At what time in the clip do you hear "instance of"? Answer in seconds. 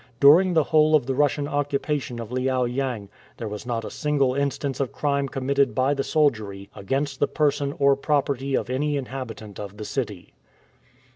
4.33-4.91